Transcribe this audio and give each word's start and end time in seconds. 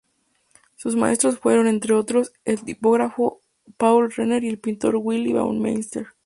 Sus 0.77 0.95
maestros 0.95 1.37
fueron, 1.37 1.67
entre 1.67 1.93
otros, 1.93 2.33
el 2.43 2.63
tipógrafo 2.63 3.39
Paul 3.77 4.11
Renner 4.11 4.43
y 4.43 4.47
el 4.49 4.57
pintor 4.57 4.95
Willi 4.95 5.31
Baumeister. 5.31 6.07